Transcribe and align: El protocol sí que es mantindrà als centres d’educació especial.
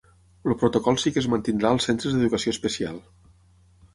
El 0.51 0.55
protocol 0.61 0.97
sí 1.01 1.11
que 1.17 1.21
es 1.23 1.27
mantindrà 1.33 1.71
als 1.75 1.85
centres 1.89 2.17
d’educació 2.17 2.57
especial. 2.57 2.97